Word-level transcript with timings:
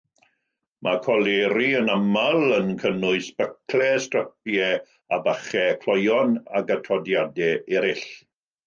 Mae 0.85 0.95
coleri 1.07 1.67
yn 1.81 1.91
aml 1.97 2.55
yn 2.57 2.73
cynnwys 2.85 3.29
byclau, 3.43 4.01
strapiau 4.07 4.81
a 5.19 5.23
bachau, 5.29 5.79
cloeon 5.87 6.37
ac 6.63 6.79
atodiadau 6.81 7.65
eraill. 7.79 8.07